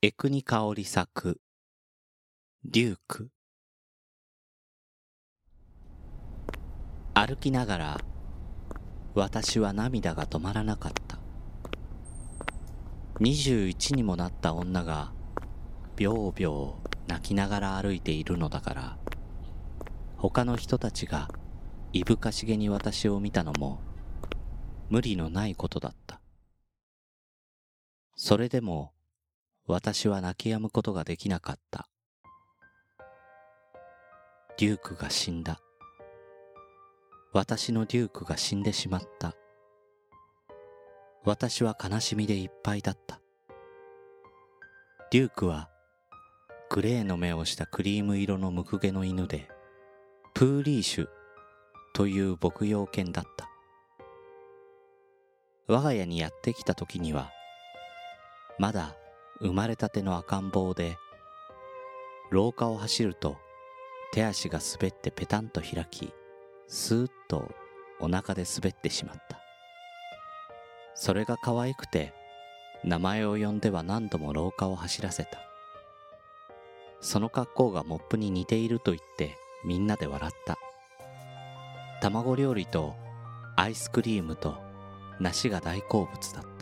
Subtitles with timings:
[0.00, 1.40] エクニ香り作。
[2.64, 3.30] デューク。
[7.14, 8.00] 歩きながら
[9.16, 11.18] 私は涙が止まらなかった。
[13.18, 15.10] 21にもなった女が
[15.96, 18.98] びょうびょう泣きながら歩いているのだから
[20.16, 21.28] 他の人たちが
[21.92, 23.80] いぶかしげに私を見たのも
[24.90, 26.20] 無理のないことだった。
[28.14, 28.92] それでも
[29.68, 31.90] 私は泣き止むことができなかった。
[34.56, 35.60] デュークが死んだ。
[37.34, 39.34] 私のデュークが死んでしまった。
[41.22, 43.20] 私は悲しみでいっぱいだった。
[45.10, 45.68] デュークは
[46.70, 49.50] グレーの目をしたクリーム色のムクゲの犬で
[50.32, 51.08] プーリーシュ
[51.92, 53.50] という牧羊犬だった。
[55.66, 57.30] 我が家にやってきた時には
[58.58, 58.96] まだ
[59.40, 60.98] 生まれたての赤ん坊で
[62.30, 63.36] 廊下を走ると
[64.12, 66.12] 手足が滑ってペタンと開き
[66.66, 67.50] スーッと
[68.00, 69.38] お腹で滑ってしまった。
[70.94, 72.12] それが可愛くて
[72.84, 75.38] 名前を呼んでは何度も廊下を走らせた。
[77.00, 80.58] その格好がモップに似ていると言ってみんなで笑った。
[82.00, 82.94] 卵料理と
[83.56, 84.56] アイスクリームと
[85.20, 86.57] 梨が大好物だった。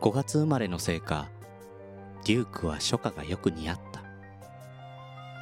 [0.00, 1.28] 5月生まれのせいか
[2.24, 4.02] デュークは初夏がよく似合った。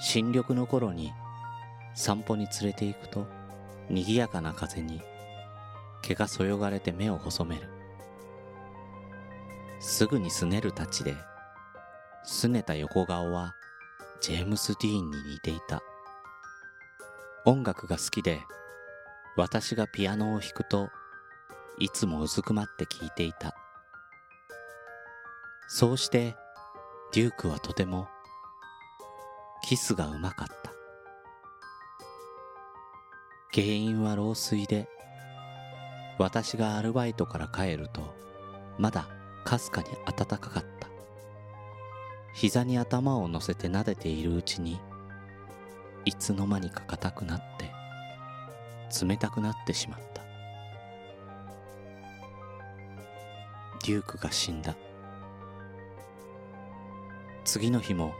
[0.00, 1.12] 新緑の頃に
[1.94, 3.28] 散歩に連れて行くと
[3.88, 5.00] 賑やかな風に
[6.02, 7.68] 毛がそよがれて目を細める。
[9.78, 11.14] すぐにすねるたちで
[12.26, 13.54] 拗ねた横顔は
[14.20, 15.82] ジェームス・ディーンに似ていた。
[17.44, 18.40] 音楽が好きで
[19.36, 20.88] 私がピアノを弾くと
[21.78, 23.54] いつもうずくまって聴いていた。
[25.70, 26.34] そうして
[27.12, 28.08] デュークはとても
[29.62, 30.72] キスがうまかった。
[33.52, 34.88] 原因は老衰で
[36.18, 38.14] 私がアルバイトから帰ると
[38.78, 39.08] まだ
[39.44, 40.88] かすかに暖かかった。
[42.32, 44.80] 膝に頭を乗せて撫でているうちに
[46.06, 47.70] いつの間にか硬くなって
[49.04, 50.22] 冷たくなってしまった。
[53.86, 54.74] デュークが死んだ。
[57.48, 58.14] 次の日も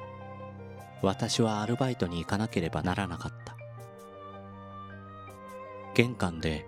[1.02, 3.54] 私はアルバイトに行かなければならなかった。
[5.94, 6.64] 玄関で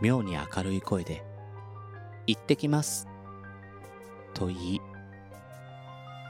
[0.00, 1.24] 妙に明るい声で
[2.28, 3.08] 「行ってきます」
[4.32, 4.80] と言い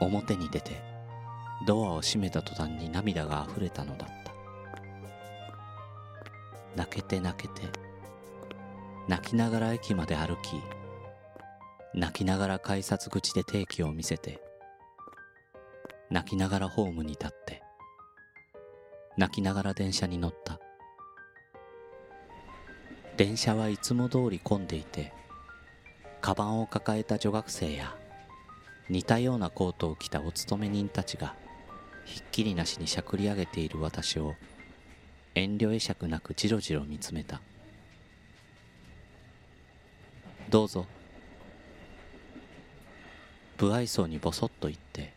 [0.01, 0.81] 表に出て
[1.67, 4.33] ドアを閉めた途端に涙があふれたのだった。
[6.75, 7.61] 泣けて泣けて
[9.07, 10.59] 泣きながら駅まで歩き
[11.93, 14.41] 泣きながら改札口で定期を見せて
[16.13, 17.63] 泣きながらホームに立って
[19.17, 20.59] 泣きながら電車に乗った。
[23.17, 25.11] 電車はいつも通り混んでいて
[26.21, 27.95] カバンを抱えた女学生や
[28.89, 31.35] 似たようなコートを着たお勤め人たちが
[32.05, 34.35] ひっきりなしにしゃくり上げている私を
[35.35, 37.41] 遠慮会釈なくじろじろ見つめた
[40.49, 40.85] どうぞ
[43.57, 45.13] 不愛想にボソッと言って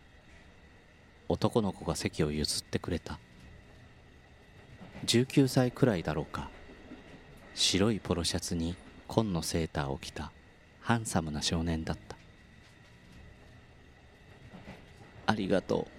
[1.29, 3.19] 男の子が席を譲ってくれた。
[5.07, 6.51] 19歳くらいだろうか。
[7.55, 8.77] 白いポロシャツに
[9.09, 10.31] 紺のセーターを着た
[10.81, 12.17] ハンサムな少年だった。
[15.27, 15.97] ありがとう。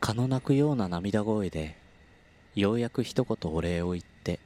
[0.00, 1.76] 蚊の鳴くような涙声で
[2.54, 4.38] ようやく一言お礼を言って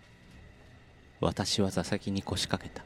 [1.20, 2.84] 私は座席に腰掛けた。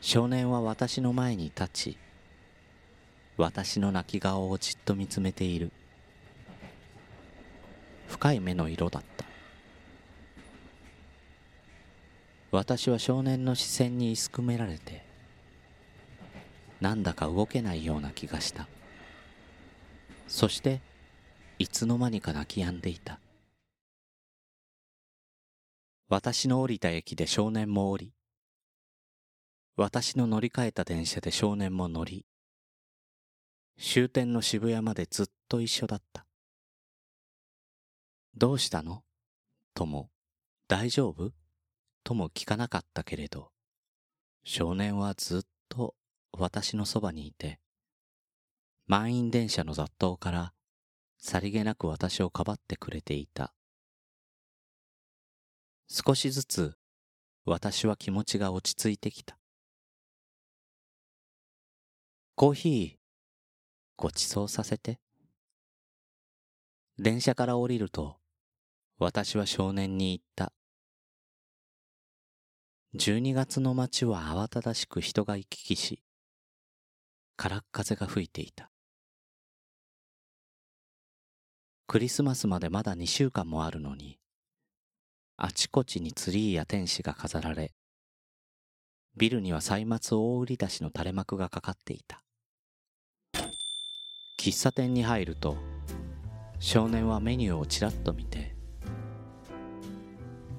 [0.00, 1.98] 少年は私の前に立ち
[3.36, 5.70] 私の泣き顔をじっと見つめている。
[8.08, 9.26] 深い目の色だった。
[12.50, 15.04] 私は少年の視線にいすくめられて
[16.80, 18.66] なんだか動けないような気がした。
[20.28, 20.80] そして
[21.58, 23.20] いつの間にか泣き止んでいた。
[26.08, 28.12] 私の降りた駅で少年も降り
[29.76, 32.24] 私の乗り換えた電車で少年も乗り
[33.78, 36.24] 終点の渋谷までずっと一緒だった。
[38.34, 39.02] どうしたの？
[39.74, 40.10] とも
[40.68, 41.32] 大丈夫？
[42.04, 43.50] とも聞かなかったけれど
[44.44, 45.94] 少年はずっと
[46.32, 47.58] 私のそばにいて
[48.86, 50.52] 満員電車の雑踏から
[51.18, 53.52] さりげなく私をかばってくれていた。
[55.88, 56.74] 少しずつ
[57.44, 59.38] 私は気持ちが落ち着いてきた。
[62.34, 62.95] コーヒー、
[63.98, 65.00] ごちそうさせて。
[66.98, 68.18] 電車から降りると、
[68.98, 70.52] 私は少年に言った。
[72.94, 76.02] 12月の街は慌ただしく人が行き来し、
[77.36, 78.70] からっ風が吹いていた。
[81.86, 84.18] クリスマスまでまだ2週間もあるのに、
[85.38, 87.72] あちこちにツリーや天使が飾られ、
[89.16, 92.25] ビルには歳末大売り出しの垂れ幕がかかっていた。
[94.46, 95.56] 喫茶店に入ると、
[96.60, 98.54] 少年はメニューをちらっと見て、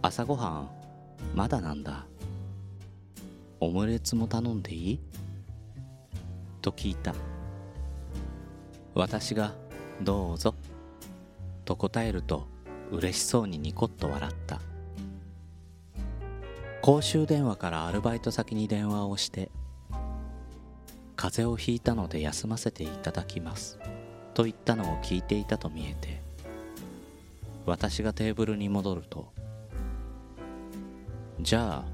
[0.02, 0.70] 朝ごはん、
[1.34, 2.06] まだなんだ。
[3.62, 5.00] オムレツも頼んでいい？
[6.62, 7.16] と聞いた。
[8.94, 9.54] 私が、
[10.02, 10.54] どうぞ。
[11.64, 12.46] と答えると
[12.92, 14.60] 嬉しそうにニコッと笑った
[16.82, 19.50] 公衆電話からアルバイト先に電話をして
[21.18, 23.78] 風邪をひいたので休ませていただきます
[24.34, 26.22] と言ったのを聞いていたと見えて
[27.66, 29.34] 私がテーブルに戻ると
[31.42, 31.86] じゃあ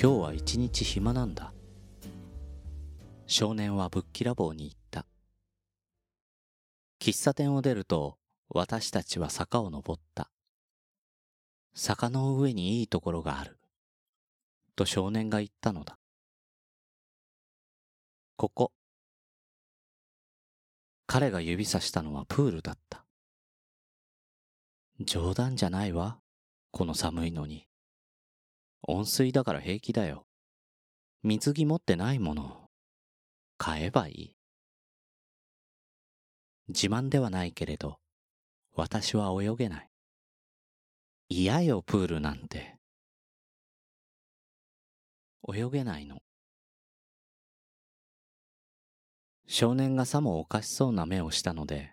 [0.00, 1.52] 今日は一日暇なんだ
[3.26, 5.06] 少年はぶっきらぼうに言った
[7.00, 8.16] 喫茶店を出ると
[8.54, 10.30] 私たちは坂を登った。
[11.74, 13.58] 坂の上にいいところがある。
[14.76, 15.96] と少年が言ったのだ。
[18.42, 18.72] ここ。
[21.06, 23.04] 彼が指さしたのはプールだった。
[24.98, 26.18] 冗談じゃないわ。
[26.72, 27.68] この寒いのに。
[28.82, 30.26] 温水だから平気だよ。
[31.22, 32.68] 水着持ってないもの。
[33.58, 34.36] 買えばいい。
[36.66, 38.00] 自慢ではないけれど、
[38.74, 39.88] 私は泳げない。
[41.28, 42.76] 嫌よ、プールなんて。
[45.48, 46.20] 泳げないの。
[49.54, 51.92] 少年がさもおかしそうな目をしたので、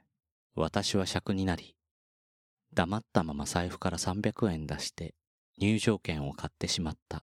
[0.56, 1.76] 私は尺になり、
[2.74, 5.14] 黙ったまま財布から300円出して
[5.58, 7.22] 入場券を買ってしまった。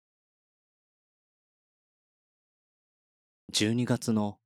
[3.52, 4.38] 12月の、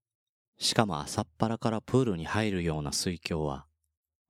[0.58, 3.66] しかも朝っぱらからプールに入るような水郷は、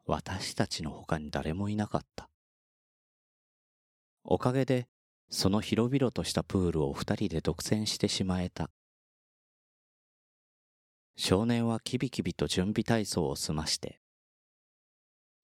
[0.07, 2.29] 私たちの他に誰もいなかった。
[4.25, 4.89] おかげで、
[5.31, 8.71] その広々としたプールを二人で独占してしまえた。
[11.17, 14.01] 少年はキビキビと準備体操を済まして、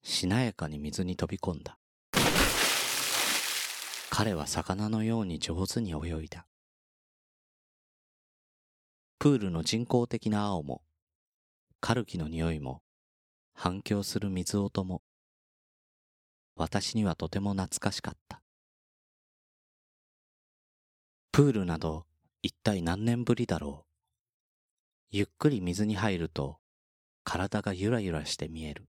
[0.03, 1.77] しなやかに水に飛び込んだ。
[4.09, 6.45] 彼は魚のように上手に泳いだ。
[9.19, 10.81] プールの人工的な青も、
[11.79, 12.81] カルキの匂いも、
[13.53, 15.01] 反響する水音も、
[16.55, 18.41] 私にはとても懐かしかった。
[21.31, 22.05] プールなど
[22.41, 23.90] 一体何年ぶりだろう。
[25.11, 26.57] ゆっくり水に入ると
[27.25, 28.85] 体がゆらゆらして見える。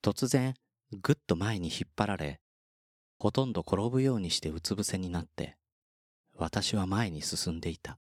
[0.00, 0.54] 突然
[0.92, 2.40] ぐっと前に引っ張られ、
[3.18, 5.56] ほとんど転ぶようにしてうつ伏せになって、
[6.36, 7.98] 私は前に進んでいた。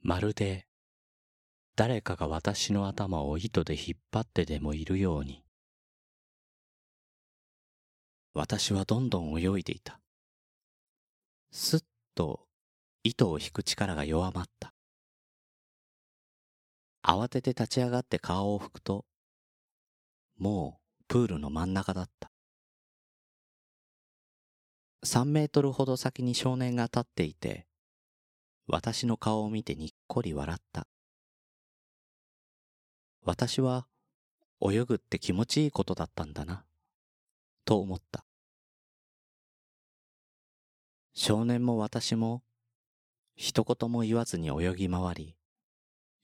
[0.00, 0.66] まるで
[1.76, 5.44] 誰かが私の頭を糸で引っ張ってでもいるように。
[8.34, 10.00] 私はどんどん泳いでいた。
[11.52, 11.80] すっ
[12.16, 12.47] と
[13.08, 14.74] 糸を引く力が弱まった。
[17.02, 19.06] 慌てて立ち上がって顔を拭くと、
[20.36, 22.30] もうプールの真ん中だった。
[25.06, 27.66] 3メートルほど先に少年が立っていて、
[28.66, 30.86] 私の顔を見てにっこり笑った。
[33.24, 33.86] 私は
[34.60, 36.66] 泳ぐって気持ちいいことだったんだな、
[37.64, 38.26] と思った。
[41.14, 42.42] 少年も私も
[43.40, 45.36] 一言も言わずに泳ぎ回り、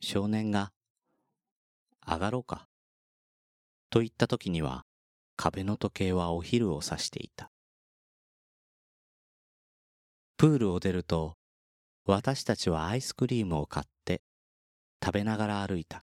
[0.00, 0.72] 少年が
[2.04, 2.66] 上がろうか、
[3.88, 4.84] と言った時には
[5.36, 7.52] 壁の時計はお昼を指していた。
[10.36, 11.36] プールを出ると
[12.04, 14.20] 私たちはアイスクリームを買って
[15.00, 16.04] 食べながら歩いた。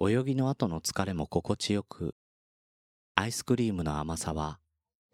[0.00, 2.14] 泳ぎの後の疲れも心地よく、
[3.16, 4.60] アイスクリームの甘さは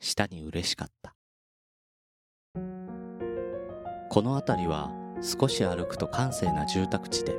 [0.01, 1.17] 舌に嬉しかった。
[4.15, 7.35] この辺りは少し歩くと閑静な住宅地で、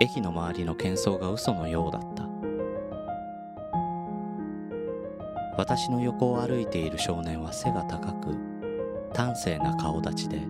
[0.00, 2.28] 駅の周りの喧騒が嘘のようだった。
[5.56, 8.36] 私の横を歩いている少年は背が高く、
[9.14, 10.42] 端正な顔立ちで、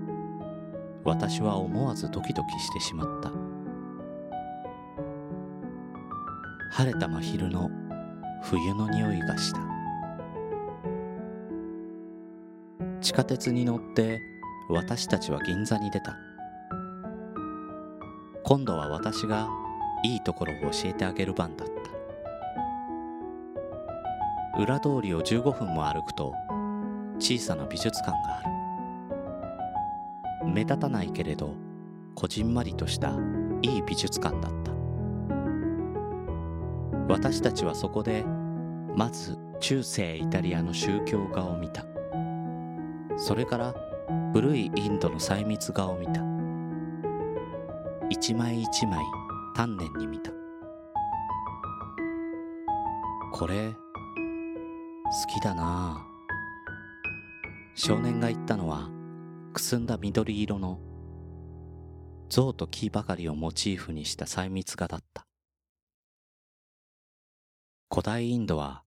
[1.04, 3.30] 私は思わずドキドキしてしまった。
[6.70, 7.70] 晴れた真昼の
[8.42, 9.60] 冬の匂いがした
[13.02, 14.18] 地下鉄に乗って
[14.70, 16.16] 私たちは銀座に出た。
[18.44, 19.48] 今度は私が
[20.02, 21.74] いいところを教えてあげる番だった。
[24.58, 26.32] 裏通りを15分も歩くと
[27.18, 28.42] 小さな美術館があ
[30.44, 30.48] る。
[30.50, 31.54] 目立たないけれど
[32.14, 33.16] こじんまりとした
[33.62, 34.72] いい美術館だった。
[37.08, 38.24] 私たちはそこで
[38.96, 41.84] まず中世イタリアの宗教画を見た。
[43.18, 43.74] それから
[44.34, 46.20] 古いインドの細密画を見た。
[48.10, 49.04] 一枚一枚
[49.54, 50.32] 丹念に見た。
[53.32, 53.78] これ好
[55.32, 56.04] きだな。
[57.76, 58.90] 少年が言ったのは
[59.52, 60.80] くすんだ緑色の
[62.28, 65.28] 象と木ばかりをモチーフにした細密画だった。
[67.88, 68.82] 古代インドは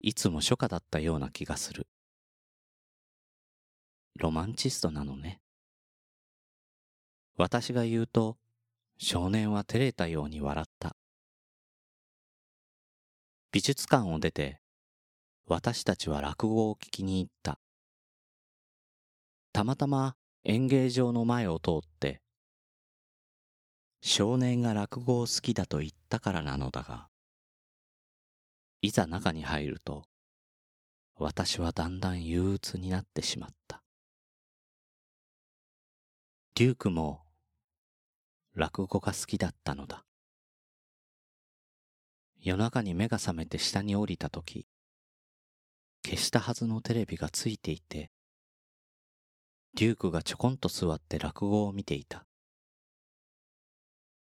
[0.00, 1.88] いつも初夏だったような気がする。
[4.16, 5.40] ロマンチストなのね。
[7.36, 8.38] 私が言うと
[8.98, 10.96] 少年は照れたように笑った。
[13.52, 14.60] 美術館を出て
[15.46, 17.58] 私たちは落語を聞きに行った。
[19.52, 22.20] たまたま演芸場の前を通って
[24.00, 27.08] 少年が落語を好きだと言ったからなのだが
[28.82, 30.04] いざ中に入ると
[31.18, 33.65] 私はだんだん憂鬱になってしまった。
[36.58, 37.20] デュークも
[38.54, 40.06] 落語が好きだったのだ
[42.40, 44.66] 夜中に目が覚めて下に降りた時
[46.02, 48.10] 消したはずのテレビがついていて
[49.74, 52.24] デュークがちょこんと座って落語を見ていた。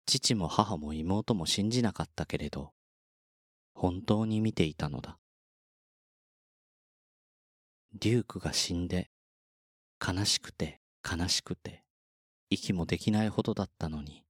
[0.04, 2.72] 父も母も妹も信じなかったけれど、
[3.72, 5.18] 本当に見ていたのだ。
[7.94, 9.08] デュークが死んで、
[10.04, 11.85] 悲しくて悲しくて、
[12.48, 14.24] 息もできないほどだったのに、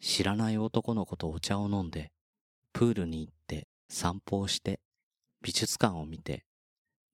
[0.00, 2.12] 知らない男の子とお茶を飲んで、
[2.72, 4.80] プールに行って散歩をして、
[5.40, 6.44] 美術館を見て、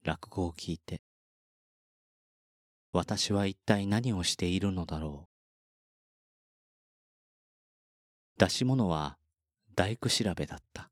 [0.03, 1.03] 落語を聞いて、
[2.93, 5.35] 私は一体何をしているのだろう。
[8.39, 9.17] 出し物は
[9.77, 10.91] 大工調べだった。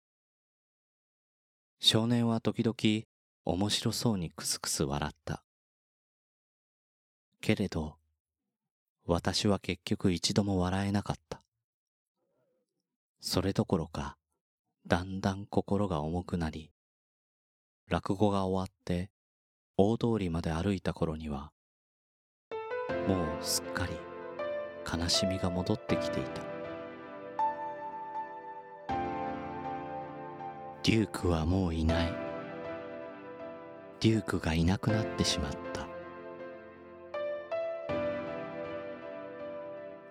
[1.81, 3.05] 少年は時々
[3.45, 5.43] 面白そうにクスクス笑った。
[7.41, 7.97] けれど、
[9.07, 11.43] 私は結局一度も笑えなかった。
[13.21, 14.17] それどころか、
[14.87, 16.71] だんだん心が重くなり、
[17.89, 19.11] 落語が終わって
[19.77, 21.51] 大通りまで歩いた頃には、
[23.09, 23.93] もうすっかり
[25.01, 26.43] 悲しみが戻ってきていた。
[30.85, 32.13] デュークはもういない。
[34.01, 35.72] デュークがいなくなってしまった。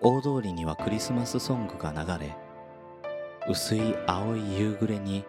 [0.04, 2.36] 大通りにはクリスマスソングが流れ
[3.48, 5.24] 薄い青い夕暮れに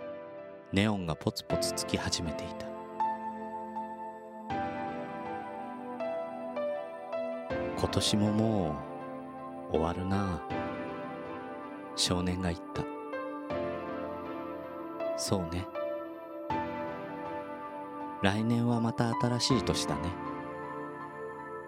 [0.72, 2.65] ネオンがポツポツつき始めていた。
[7.77, 8.75] 今年もも
[9.72, 10.42] う終わるな。
[11.96, 12.84] 少年が言った。
[15.18, 15.68] そうね。
[18.24, 20.01] 来年はまた新しい年だね。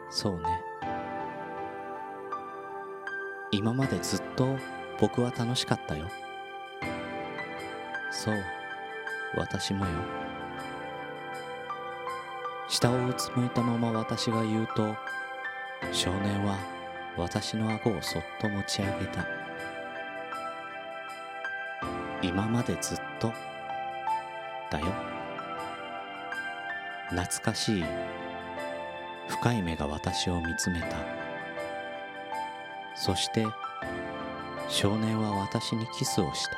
[0.09, 0.41] そうね。
[3.55, 4.57] 今までずっと
[4.99, 6.09] 僕は楽しかったよ。
[8.11, 8.35] そう。
[9.37, 9.91] 私もよ。
[12.67, 14.95] 下をうつむいたまま私が言うと
[15.91, 16.57] 少年は
[17.15, 19.25] 私の顎をそっと持ち上げた。
[22.21, 23.31] 今までずっと
[24.69, 24.87] だよ。
[27.09, 27.85] 懐かしい。
[29.29, 31.24] 深い目が私を見つめた。
[32.95, 33.45] そして
[34.69, 36.57] 少年は私にキスをした。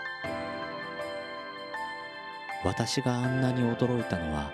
[2.63, 4.51] 私があんなに驚いたのは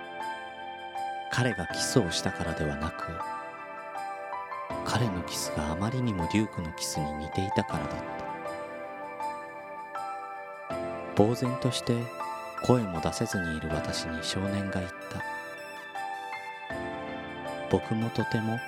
[1.32, 3.12] 彼がキスをしたからではなく
[4.86, 7.98] 彼のキスがあまりにもデュークのキスに似ていたからだっ
[11.16, 11.24] た。
[11.24, 11.96] 呆然として
[12.66, 15.22] 声も出せずにいる私に少年が言った。
[17.70, 18.60] 僕もとても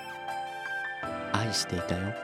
[1.32, 2.14] 愛していたよ。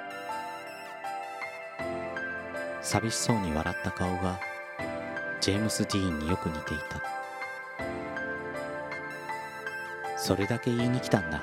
[2.83, 4.39] 寂しそうに笑った顔が
[5.41, 7.01] ジェームス・ディーンによく似ていた。
[10.17, 11.43] それだけ言いに来たんだ。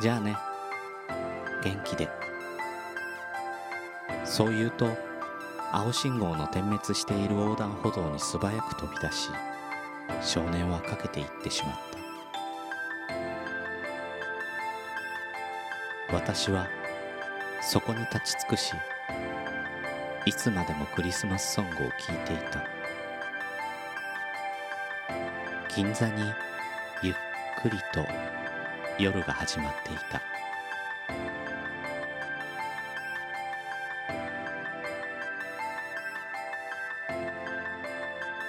[0.00, 0.36] じゃあね。
[1.62, 2.08] 元気で。
[4.24, 4.96] そう言うと
[5.72, 9.28] 青信号の点滅している横断歩道に素早く飛び出し
[10.22, 11.74] 少年はかけていってしまっ
[16.08, 16.16] た。
[16.16, 16.68] 私は
[17.62, 18.74] そこに立ち尽くし
[20.24, 22.64] いつまでもクリスマスソングを聴いていた。
[25.74, 26.32] 銀座に
[27.02, 27.14] ゆっ
[27.60, 28.06] くりと
[28.98, 30.22] 夜が始まっていた。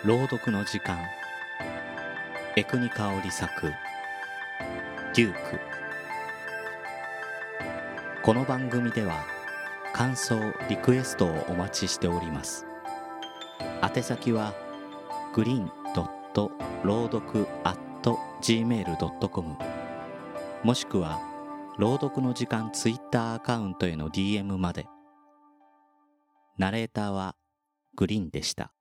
[0.06, 1.00] 朗読の時間。
[2.56, 3.74] エクニカオリ作。
[5.16, 5.60] デューク。
[8.22, 9.33] この番組では
[9.94, 10.36] 感想
[10.70, 12.66] リクエストをお待ちしております。
[13.82, 14.54] 宛先は
[15.34, 16.52] グリーンドット
[16.84, 17.48] 朗読
[18.44, 19.58] gmail.com
[20.64, 21.22] もしくは
[21.78, 24.86] 朗読の時間ツイッターアカウントへの DM まで。
[26.58, 27.36] ナレーターは
[27.96, 28.74] グリーンでした。